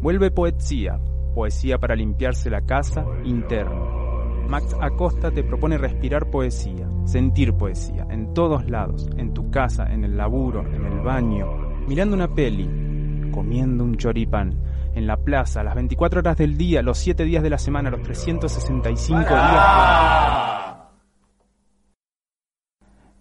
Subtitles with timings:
[0.00, 0.98] Vuelve poesía,
[1.34, 4.00] poesía para limpiarse la casa interna.
[4.48, 10.04] Max Acosta te propone respirar poesía, sentir poesía, en todos lados, en tu casa, en
[10.04, 11.46] el laburo, en el baño,
[11.86, 14.58] mirando una peli, comiendo un choripán,
[14.94, 18.02] en la plaza, las 24 horas del día, los 7 días de la semana, los
[18.02, 20.50] 365 días.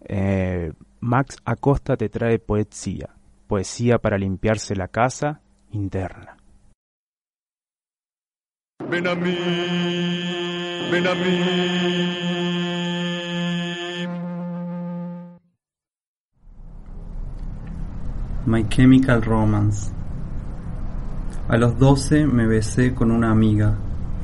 [0.08, 0.72] Eh,
[1.02, 3.10] Max Acosta te trae poesía,
[3.48, 5.42] poesía para limpiarse la casa
[5.72, 6.39] interna.
[8.88, 9.38] Ven a a mí.
[18.46, 19.92] My Chemical Romance.
[21.50, 23.76] A los 12 me besé con una amiga,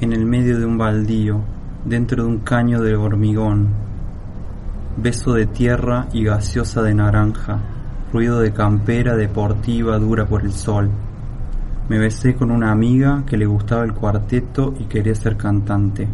[0.01, 1.41] en el medio de un baldío,
[1.83, 3.69] dentro de un caño de hormigón.
[4.97, 7.59] Beso de tierra y gaseosa de naranja,
[8.11, 10.89] ruido de campera deportiva dura por el sol.
[11.87, 16.07] Me besé con una amiga que le gustaba el cuarteto y quería ser cantante.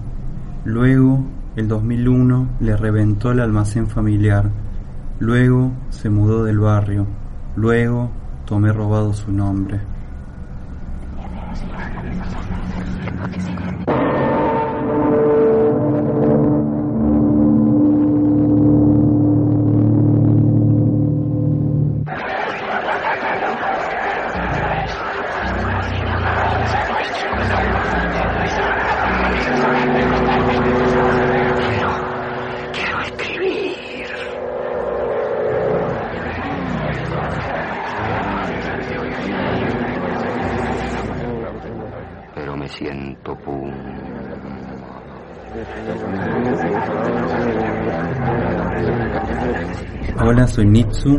[0.66, 1.23] Luego,
[1.55, 4.50] el 2001, le reventó el almacén familiar.
[5.19, 7.08] Luego, se mudó del barrio.
[7.55, 8.09] Luego,
[8.45, 9.80] tomé robado su nombre.
[50.23, 51.17] Hola, soy Nitsu.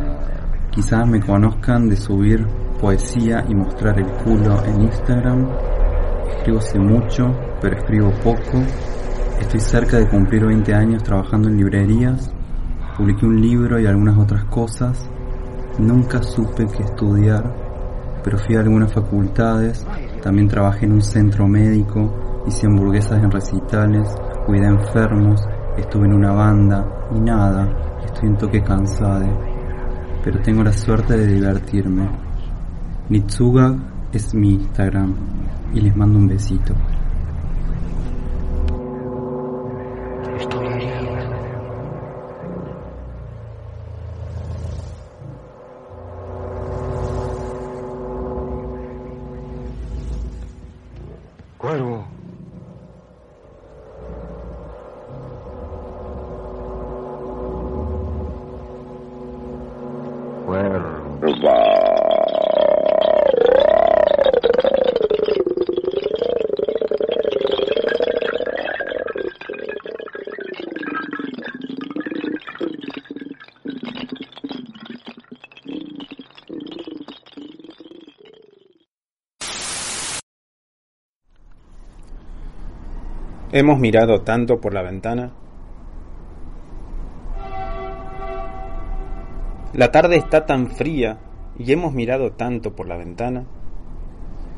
[0.71, 2.47] Quizás me conozcan de subir
[2.81, 5.49] poesía y mostrar el culo en Instagram.
[6.29, 8.63] Escribo hace mucho, pero escribo poco.
[9.41, 12.33] Estoy cerca de cumplir 20 años trabajando en librerías.
[12.97, 15.09] Publiqué un libro y algunas otras cosas.
[15.79, 19.87] Nunca supe qué estudiar, pero fui a algunas facultades.
[20.23, 24.15] También trabajé en un centro médico, hice hamburguesas en recitales,
[24.47, 25.41] cuidé enfermos,
[25.77, 27.69] estuve en una banda y nada,
[28.05, 29.27] estoy un toque cansada.
[30.25, 32.09] Pero tengo la suerte de divertirme.
[33.09, 33.75] Nitsuga
[34.13, 35.15] es mi Instagram
[35.75, 36.75] y les mando un besito.
[83.55, 85.31] Hemos mirado tanto por la ventana.
[89.75, 91.19] La tarde está tan fría
[91.59, 93.45] y hemos mirado tanto por la ventana.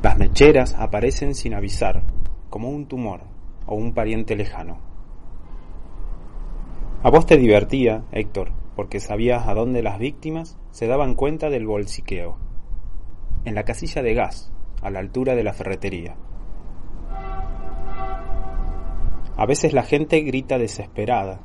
[0.01, 2.05] Las mecheras aparecen sin avisar,
[2.51, 3.23] como un tumor
[3.67, 4.79] o un pariente lejano.
[7.03, 11.67] A vos te divertía, Héctor, porque sabías a dónde las víctimas se daban cuenta del
[11.67, 12.37] bolsiqueo.
[13.45, 16.15] En la casilla de gas, a la altura de la ferretería.
[19.37, 21.41] A veces la gente grita desesperada,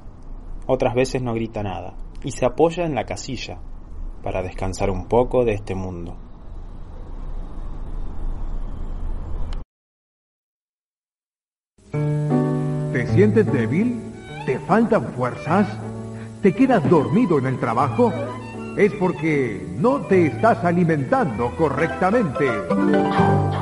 [0.68, 3.58] otras veces no grita nada, y se apoya en la casilla
[4.22, 6.16] para descansar un poco de este mundo.
[12.94, 14.00] ¿Te sientes débil?
[14.46, 15.68] ¿Te faltan fuerzas?
[16.44, 18.14] ¿Te quedas dormido en el trabajo?
[18.80, 22.50] Es porque no te estás alimentando correctamente.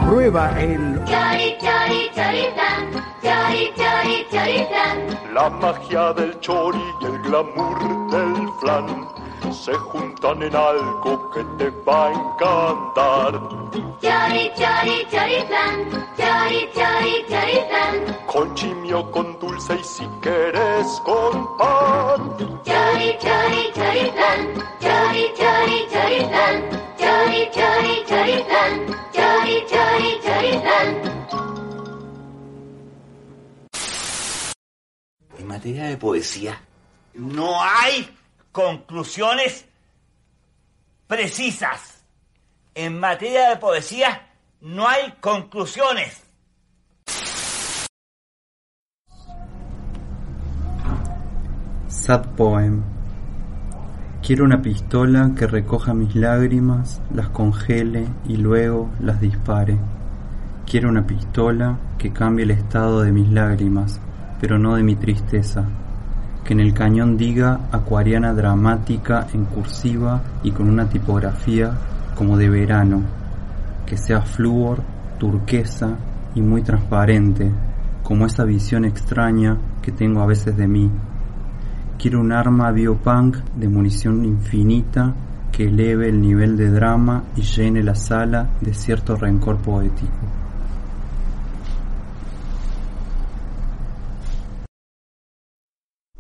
[0.08, 2.92] Prueba el Chori, chori, choripán.
[3.24, 5.34] Chori, chori, choripán.
[5.34, 9.08] La magia del chori y el glamour del flan
[9.52, 13.57] se juntan en algo que te va a encantar.
[13.72, 15.76] Chori, chori, choripán.
[16.16, 18.26] Chori, chori, choripán.
[18.26, 22.38] Con chimio, con dulce y si quieres con pan.
[22.64, 24.40] Chori, chori, choripán.
[24.80, 26.56] Chori, chori, choripán.
[26.98, 28.72] Chori, chori, choripán.
[29.12, 30.88] Chori, chori, choripán.
[35.38, 36.62] En materia de poesía,
[37.14, 38.10] no hay
[38.54, 39.66] conclusiones
[41.08, 41.97] precisas.
[42.80, 44.22] En materia de poesía,
[44.62, 46.24] no hay conclusiones.
[51.88, 52.84] Sad Poem.
[54.22, 59.80] Quiero una pistola que recoja mis lágrimas, las congele y luego las dispare.
[60.68, 64.00] Quiero una pistola que cambie el estado de mis lágrimas,
[64.40, 65.66] pero no de mi tristeza.
[66.44, 71.76] Que en el cañón diga acuariana dramática en cursiva y con una tipografía
[72.18, 73.04] como de verano.
[73.86, 74.82] Que sea flúor,
[75.20, 75.98] turquesa
[76.36, 77.52] y muy transparente,
[78.04, 80.90] como esa visión extraña que tengo a veces de mí.
[81.98, 85.14] Quiero un arma biopunk de munición infinita
[85.52, 90.12] que eleve el nivel de drama y llene la sala de cierto rencor poético.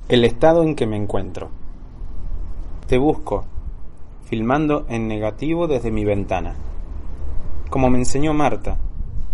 [0.09, 1.49] El estado en que me encuentro.
[2.87, 3.45] Te busco,
[4.27, 6.55] filmando en negativo desde mi ventana,
[7.69, 8.77] como me enseñó Marta,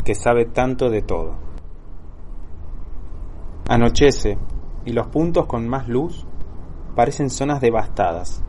[0.05, 1.33] que sabe tanto de todo.
[3.67, 4.37] Anochece
[4.85, 6.27] y los puntos con más luz
[6.95, 8.43] parecen zonas devastadas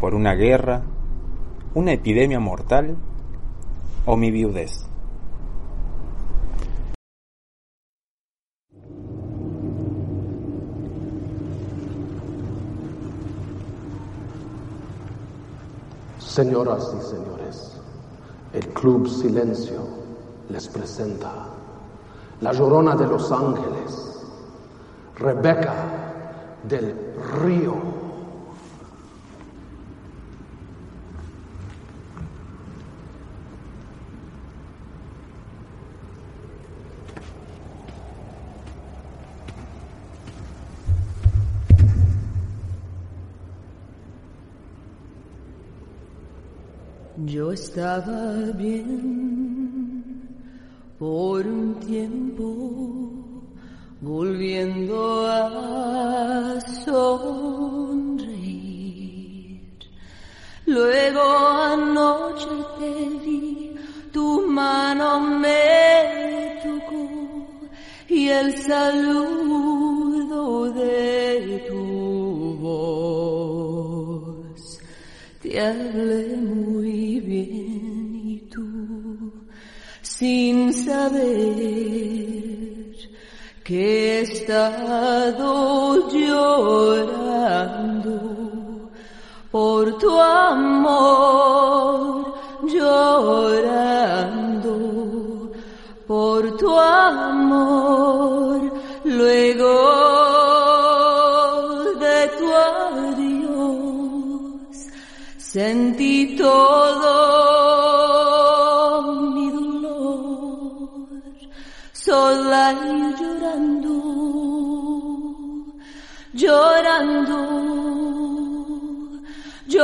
[0.00, 0.82] por una guerra,
[1.74, 2.96] una epidemia mortal
[4.06, 4.88] o mi viudez.
[16.34, 17.74] Señoras y señores,
[18.54, 19.78] el Club Silencio
[20.48, 21.30] les presenta
[22.40, 24.20] La Llorona de los Ángeles,
[25.14, 25.74] Rebeca
[26.64, 26.96] del
[27.40, 27.74] Río.
[47.26, 50.28] Yo estaba bien
[50.98, 53.42] por un tiempo,
[54.02, 57.64] volviendo a sonreír.
[60.66, 62.46] Luego anoche
[62.78, 63.74] te vi,
[64.12, 67.48] tu mano me tocó
[68.06, 69.43] y el saludo
[81.04, 82.94] saber
[83.62, 88.18] que he estado llorando
[89.50, 94.72] por tu amor, llorando
[96.06, 98.33] por tu amor,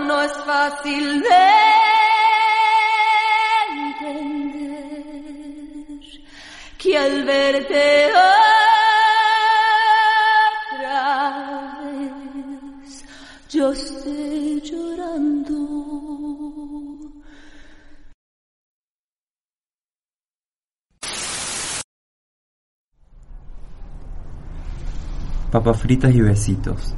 [0.00, 1.46] no es fácil de
[3.72, 5.00] entender
[6.78, 8.12] que al verte
[25.50, 26.94] Papas fritas y besitos.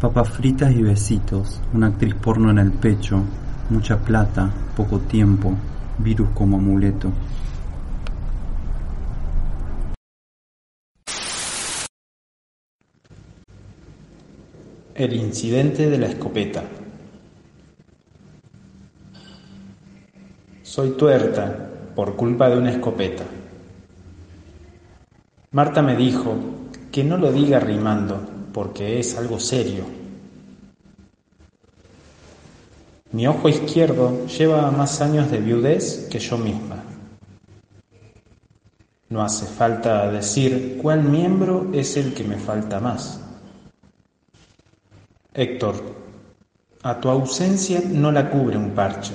[0.00, 3.22] Papas fritas y besitos, una actriz porno en el pecho,
[3.68, 5.52] mucha plata, poco tiempo,
[5.98, 7.12] virus como amuleto.
[14.94, 16.62] El incidente de la escopeta.
[20.62, 23.24] Soy tuerta por culpa de una escopeta.
[25.50, 26.63] Marta me dijo
[26.94, 28.20] que no lo diga rimando
[28.52, 29.82] porque es algo serio.
[33.10, 36.84] Mi ojo izquierdo lleva más años de viudez que yo misma.
[39.08, 43.20] No hace falta decir cuál miembro es el que me falta más.
[45.32, 45.74] Héctor,
[46.84, 49.14] a tu ausencia no la cubre un parche,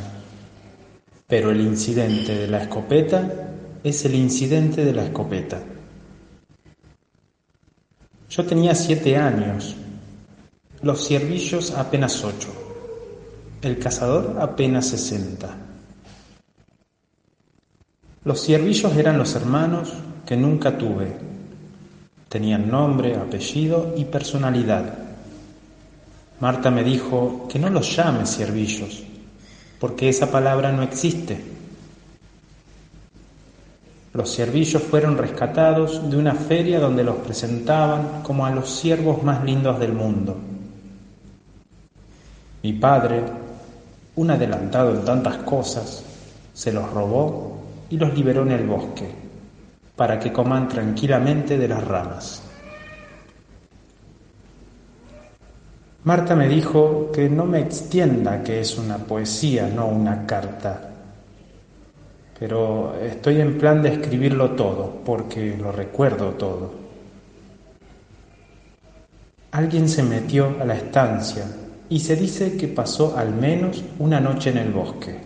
[1.28, 3.54] pero el incidente de la escopeta
[3.86, 5.62] es el incidente de la escopeta.
[8.30, 9.76] Yo tenía siete años,
[10.84, 12.50] los ciervillos apenas ocho,
[13.64, 15.56] el cazador apenas sesenta.
[18.24, 19.94] Los ciervillos eran los hermanos
[20.28, 21.18] que nunca tuve.
[22.30, 24.94] Tenían nombre, apellido y personalidad.
[26.40, 29.04] Marta me dijo que no los llame ciervillos,
[29.80, 31.59] porque esa palabra no existe.
[34.20, 39.46] Los ciervillos fueron rescatados de una feria donde los presentaban como a los ciervos más
[39.46, 40.36] lindos del mundo.
[42.62, 43.24] Mi padre,
[44.18, 46.04] un adelantado en tantas cosas,
[46.54, 49.10] se los robó y los liberó en el bosque,
[49.96, 52.44] para que coman tranquilamente de las ramas.
[56.04, 60.89] Marta me dijo que no me extienda que es una poesía, no una carta.
[62.40, 66.72] Pero estoy en plan de escribirlo todo, porque lo recuerdo todo.
[69.52, 71.46] Alguien se metió a la estancia
[71.90, 75.20] y se dice que pasó al menos una noche en el bosque.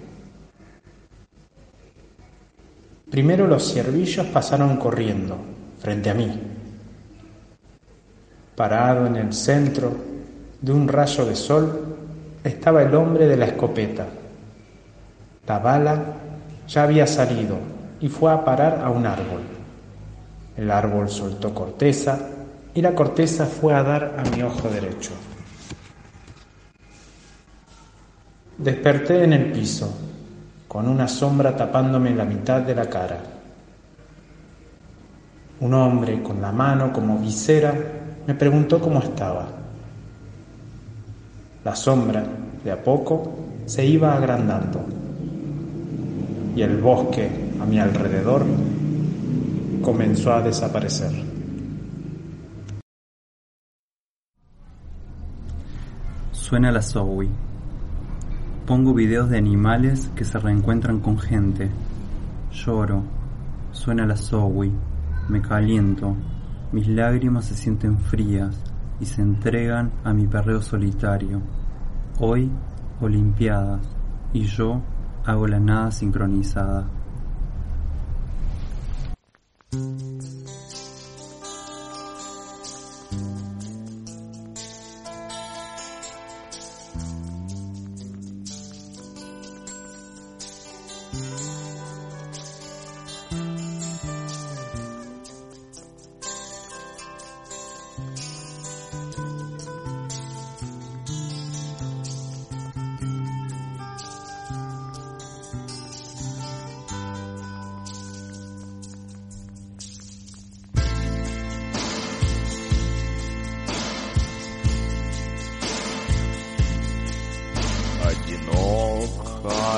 [3.12, 5.38] Primero los ciervillos pasaron corriendo
[5.80, 6.32] frente a mí.
[8.56, 9.92] Parado en el centro
[10.60, 11.96] de un rayo de sol
[12.44, 14.08] estaba el hombre de la escopeta.
[15.46, 16.23] La bala
[16.68, 17.58] ya había salido
[18.00, 19.42] y fue a parar a un árbol.
[20.58, 22.20] El árbol soltó corteza
[22.74, 25.12] y la corteza fue a dar a mi ojo derecho.
[28.58, 29.92] Desperté en el piso,
[30.68, 33.20] con una sombra tapándome la mitad de la cara.
[35.60, 37.74] Un hombre con la mano como visera
[38.26, 39.48] me preguntó cómo estaba.
[41.64, 42.24] La sombra,
[42.64, 43.34] de a poco,
[43.66, 45.03] se iba agrandando
[46.56, 47.30] y el bosque
[47.60, 48.46] a mi alrededor
[49.82, 51.12] comenzó a desaparecer.
[56.32, 57.30] Suena la Zoe.
[58.68, 61.70] Pongo videos de animales que se reencuentran con gente.
[62.52, 63.04] Lloro.
[63.72, 64.72] Suena la Zoe.
[65.30, 66.16] Me caliento.
[66.72, 68.56] Mis lágrimas se sienten frías
[69.00, 71.42] y se entregan a mi perreo solitario.
[72.20, 72.50] Hoy,
[73.02, 73.82] Olimpiadas.
[74.32, 74.82] Y yo
[75.26, 76.86] hago la nada sincronizada.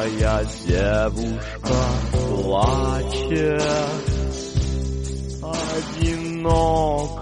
[0.05, 1.81] Одинокая девушка
[2.21, 3.63] плачет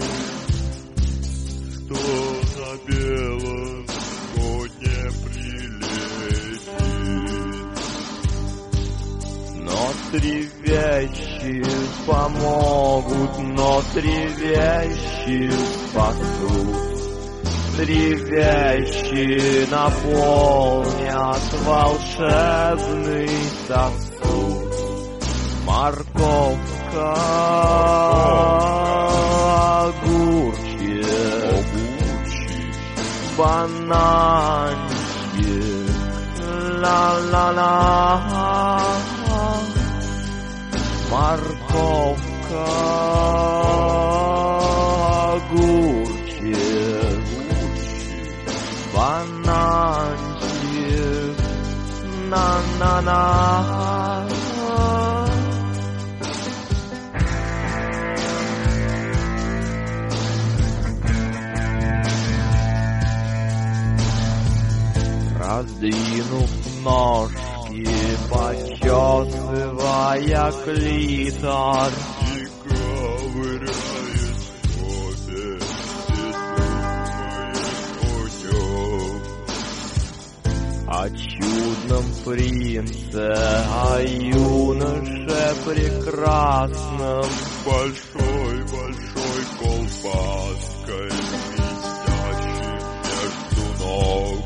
[1.74, 2.04] Что
[2.56, 3.84] за белым
[4.34, 6.66] коне прилетит?
[9.56, 9.78] Но
[10.14, 10.45] три
[11.46, 11.64] вещи
[12.08, 15.52] помогут, но три вещи
[15.90, 16.76] спасут.
[17.78, 23.30] Три вещи наполнят волшебный
[23.68, 24.74] сосуд.
[25.66, 27.14] Морковка,
[29.88, 31.06] огурчик,
[33.38, 33.86] бананчик,
[36.82, 38.25] ла-ла-ла.
[41.12, 42.66] Морковка,
[45.34, 46.56] огурчик,
[48.94, 50.16] бананчик,
[52.30, 53.46] на-на-на.
[65.40, 66.50] Раздвинув
[66.84, 67.88] ножки,
[69.96, 71.90] Твоя клитор
[80.88, 83.34] О чудном принце,
[83.72, 87.26] о юноше прекрасном,
[87.66, 91.10] Большой, большой колбаской,
[92.36, 92.70] Висящий
[93.08, 94.44] между ног,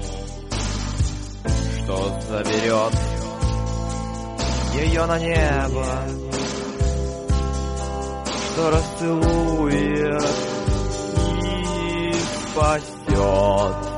[1.84, 1.98] Что
[2.30, 3.09] заберет
[4.80, 5.86] ее на небо,
[8.54, 10.24] что расцелует
[11.44, 12.14] и
[12.52, 13.89] спасет.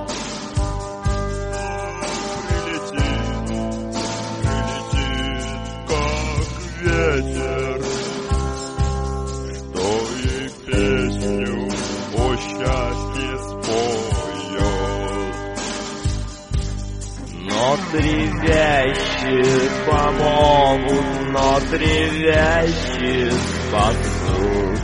[17.61, 24.79] Но тревящет помогут, но тревящет спасут.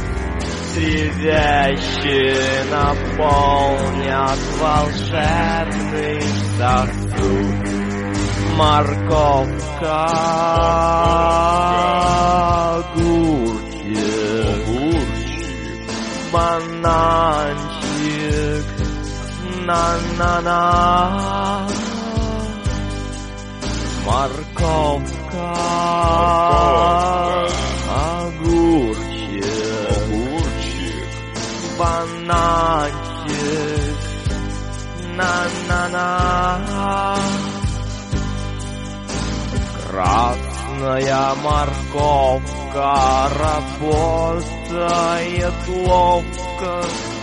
[0.75, 2.35] Тревящие
[2.69, 6.21] наполнят волшебный
[6.55, 7.65] сосуд.
[8.55, 10.05] Морковка,
[12.75, 13.97] огурчик,
[14.67, 15.89] огурчик,
[16.31, 17.57] бананчик,
[19.65, 21.36] на-на-на.
[24.59, 25.53] Морковка,
[28.25, 29.45] огурчик,
[29.97, 31.09] огурчик,
[31.77, 32.97] бананчик,
[35.15, 37.17] на-на-на.
[39.87, 42.89] Красная морковка
[43.39, 46.73] работает ловко,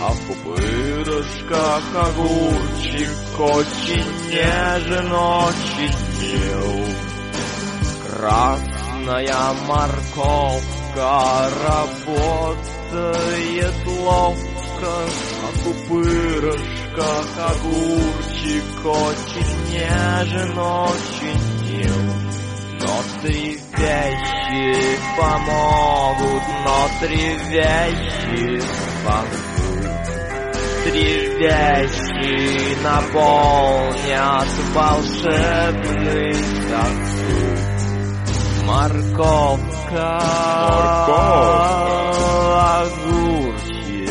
[0.01, 6.85] а в пупырышках огурчик очень нежен, очень мил.
[8.25, 11.13] Красная морковка
[12.49, 14.93] работает ловко,
[15.43, 22.01] а пупырышках огурчик очень нежен, очень мил.
[22.79, 24.65] Но три вещи
[25.19, 28.59] помогут, но три вещи
[29.03, 29.93] спасут.
[30.83, 32.33] Три вещи
[32.81, 37.54] наполнят волшебный сосуд.
[38.67, 40.09] Markowka.
[40.69, 41.75] Markowka.
[42.81, 44.05] Ogórki.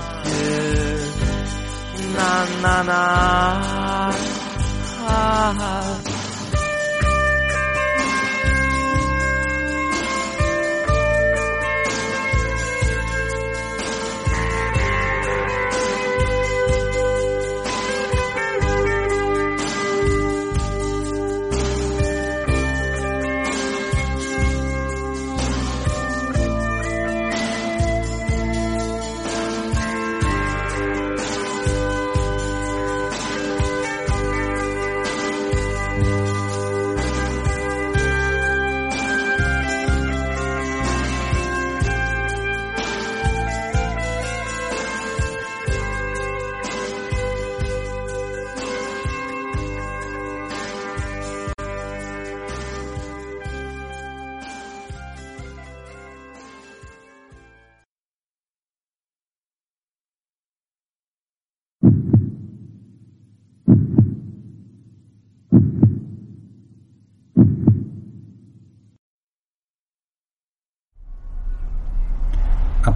[2.16, 2.32] Na,
[2.62, 3.02] na, na
[5.56, 5.99] heart.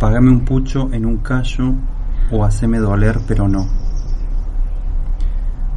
[0.04, 1.72] Apagame un pucho en un callo
[2.30, 3.66] o haceme doler pero no.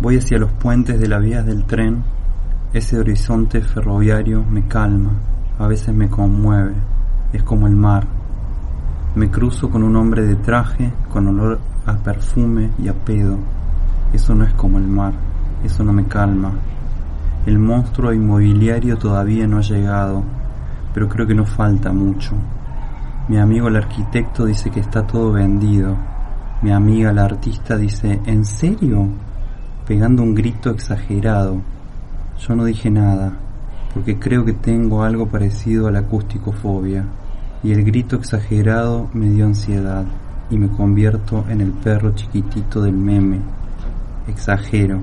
[0.02, 2.04] Voy hacia los puentes de las vías del tren,
[2.74, 5.12] ese horizonte ferroviario me calma,
[5.58, 6.74] a veces me conmueve,
[7.32, 8.06] es como el mar.
[9.16, 13.38] Me cruzo con un hombre de traje, con olor a perfume y a pedo.
[14.12, 15.14] Eso no es como el mar,
[15.64, 16.52] eso no me calma.
[17.46, 20.22] El monstruo inmobiliario todavía no ha llegado,
[20.94, 22.36] pero creo que no falta mucho.
[23.30, 25.98] Mi amigo el arquitecto dice que está todo vendido.
[26.62, 29.10] Mi amiga la artista dice, ¿en serio?
[29.86, 31.62] Pegando un grito exagerado.
[32.40, 33.34] Yo no dije nada,
[33.94, 37.04] porque creo que tengo algo parecido a la acústicofobia,
[37.64, 40.06] y el grito exagerado me dio ansiedad,
[40.50, 43.42] y me convierto en el perro chiquitito del meme.
[44.30, 45.00] Exagero,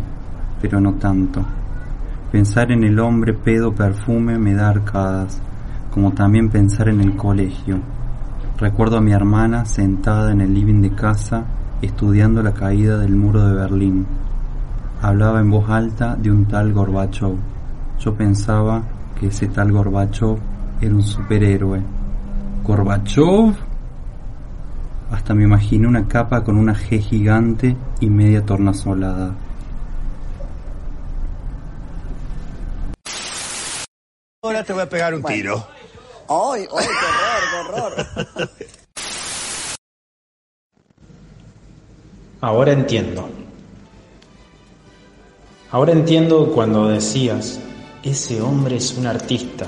[0.62, 1.44] pero no tanto.
[2.32, 5.42] Pensar en el hombre pedo perfume me da arcadas,
[5.92, 7.80] como también pensar en el colegio.
[8.58, 11.44] Recuerdo a mi hermana sentada en el living de casa
[11.82, 14.06] estudiando la caída del muro de Berlín.
[15.02, 17.34] Hablaba en voz alta de un tal Gorbachov.
[17.98, 18.82] Yo pensaba
[19.18, 20.38] que ese tal Gorbachov
[20.80, 21.82] era un superhéroe.
[22.62, 23.54] ¿Gorbachov?
[25.10, 29.34] Hasta me imaginé una capa con una G gigante y media tornasolada.
[34.44, 35.56] Ahora te voy a pegar un tiro.
[36.28, 37.23] ¡Ay, ay, qué
[42.40, 43.28] Ahora entiendo.
[45.70, 47.58] Ahora entiendo cuando decías,
[48.02, 49.66] ese hombre es un artista,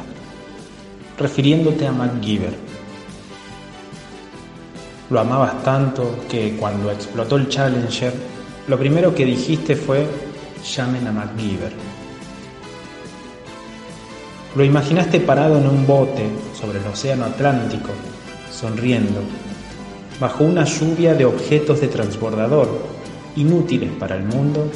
[1.18, 2.54] refiriéndote a MacGyver.
[5.10, 8.12] Lo amabas tanto que cuando explotó el Challenger
[8.68, 10.06] lo primero que dijiste fue
[10.64, 11.72] llamen a MacGyver.
[14.56, 17.90] Lo imaginaste parado en un bote sobre el océano Atlántico,
[18.50, 19.20] sonriendo,
[20.18, 22.66] bajo una lluvia de objetos de transbordador,
[23.36, 24.66] inútiles para el mundo,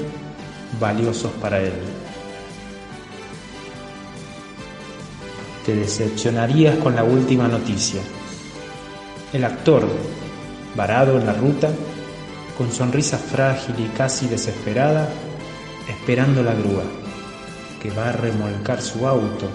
[0.79, 1.73] valiosos para él.
[5.64, 8.03] Te decepcionarías con la última noticia.
[9.33, 9.88] El actor,
[10.77, 11.71] varado en la ruta,
[12.59, 15.09] con sonrisa frágil y casi desesperada,
[15.88, 16.83] esperando la grúa,
[17.83, 19.49] que va a remolcar su auto,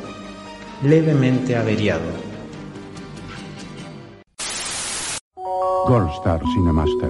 [0.86, 2.04] levemente averiado.
[5.88, 7.10] Gold Star Cinemaster.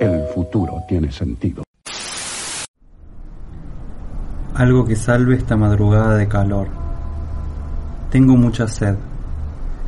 [0.00, 1.62] El futuro tiene sentido.
[4.54, 6.68] Algo que salve esta madrugada de calor.
[8.10, 8.96] Tengo mucha sed.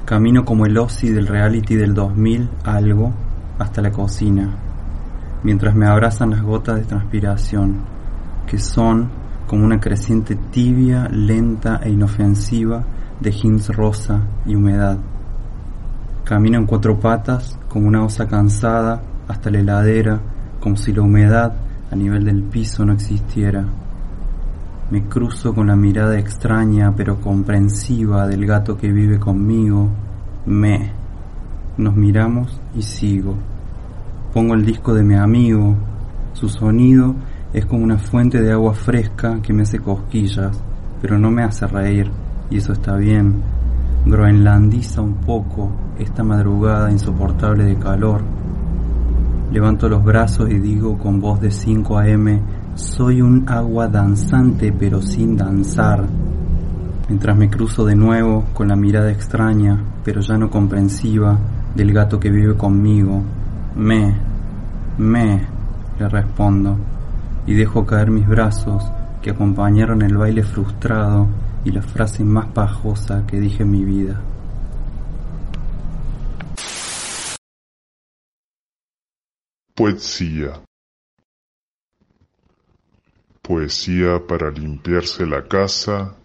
[0.05, 3.13] Camino como el Ozzy del reality del 2000 algo
[3.59, 4.55] hasta la cocina,
[5.43, 7.85] mientras me abrazan las gotas de transpiración,
[8.47, 9.11] que son
[9.47, 12.85] como una creciente tibia, lenta e inofensiva
[13.21, 14.99] de jeans rosa y humedad.
[16.25, 20.21] Camino en cuatro patas como una osa cansada hasta la heladera,
[20.61, 21.55] como si la humedad
[21.91, 23.65] a nivel del piso no existiera.
[24.91, 29.89] Me cruzo con la mirada extraña pero comprensiva del gato que vive conmigo.
[30.47, 30.93] Me.
[31.77, 33.35] Nos miramos y sigo.
[34.33, 35.75] Pongo el disco de mi amigo.
[36.33, 37.15] Su sonido
[37.53, 40.63] es como una fuente de agua fresca que me hace cosquillas,
[41.01, 42.11] pero no me hace reír,
[42.51, 43.43] y eso está bien.
[44.07, 48.23] Groenlandiza un poco esta madrugada insoportable de calor.
[49.53, 52.41] Levanto los brazos y digo con voz de 5 AM,
[52.75, 56.05] soy un agua danzante pero sin danzar.
[57.09, 61.39] Mientras me cruzo de nuevo con la mirada extraña, pero ya no comprensiva,
[61.75, 63.23] del gato que vive conmigo.
[63.77, 64.15] Me,
[64.99, 65.47] me,
[65.99, 66.77] le respondo,
[67.47, 68.85] y dejo caer mis brazos
[69.23, 71.27] que acompañaron el baile frustrado
[71.65, 74.23] y la frase más pajosa que dije en mi vida.
[79.75, 80.61] Poesía.
[83.43, 86.17] Poesía para limpiarse la casa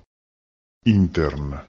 [0.83, 1.67] interna.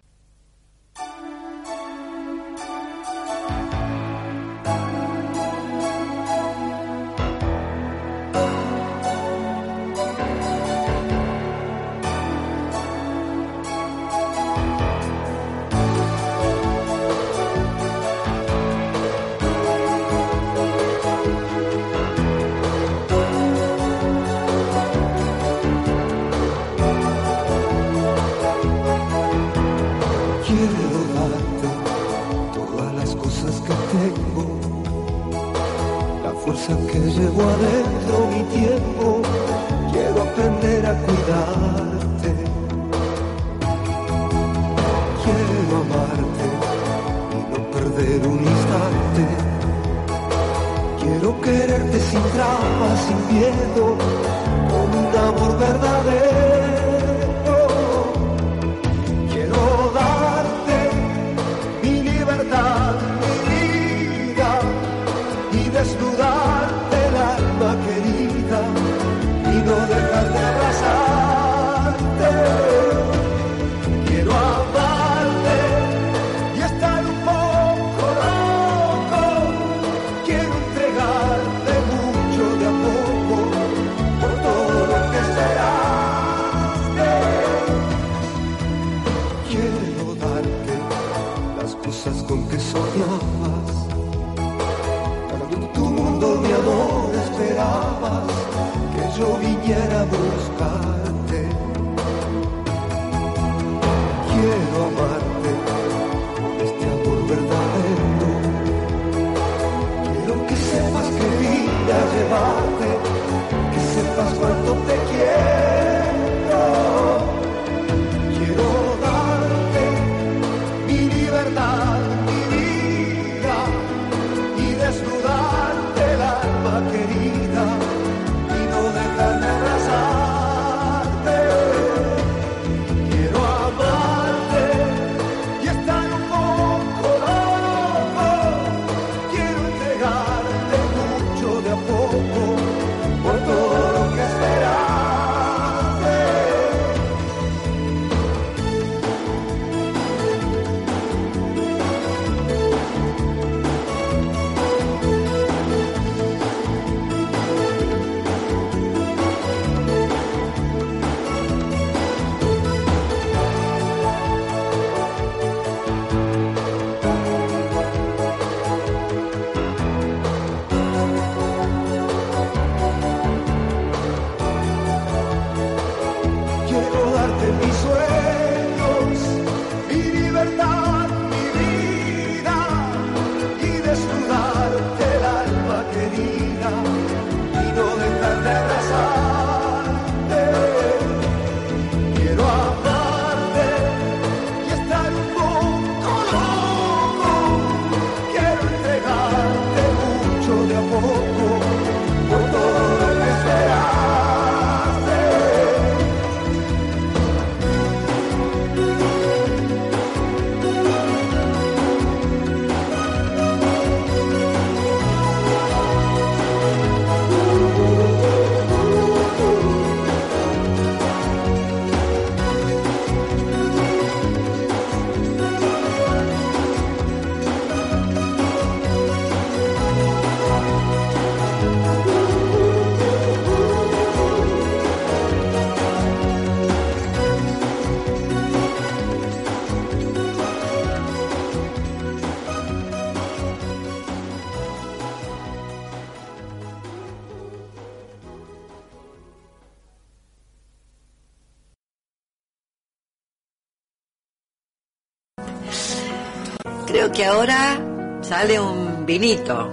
[257.14, 257.78] Que ahora
[258.22, 259.70] sale un vinito,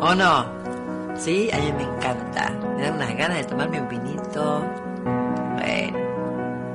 [0.00, 0.46] ¿o no?
[1.16, 2.50] Sí, a mí me encanta.
[2.76, 4.64] Me dan unas ganas de tomarme un vinito.
[5.54, 5.98] Bueno,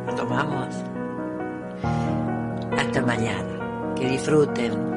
[0.05, 0.67] lo tomamos.
[2.77, 3.93] Hasta mañana.
[3.95, 4.96] Que disfruten.